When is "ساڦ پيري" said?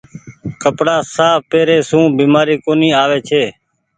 1.13-1.77